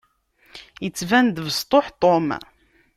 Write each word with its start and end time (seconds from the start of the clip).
Yettban-d 0.83 1.37
besṭuḥ 1.47 1.85
Tom. 2.01 2.27